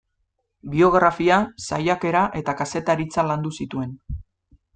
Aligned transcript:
Biografia, 0.75 1.37
saiakera 1.67 2.23
eta 2.41 2.57
kazetaritza 2.63 3.27
landu 3.29 3.53
zituen. 3.61 3.95